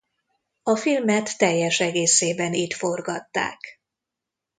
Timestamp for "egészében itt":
1.79-2.73